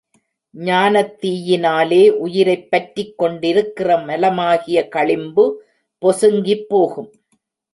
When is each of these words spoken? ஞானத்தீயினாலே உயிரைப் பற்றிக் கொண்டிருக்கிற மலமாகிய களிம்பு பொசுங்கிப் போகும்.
ஞானத்தீயினாலே 0.53 2.09
உயிரைப் 2.09 2.71
பற்றிக் 2.71 3.17
கொண்டிருக்கிற 3.17 3.97
மலமாகிய 3.97 4.87
களிம்பு 4.87 5.45
பொசுங்கிப் 6.01 6.65
போகும். 6.67 7.13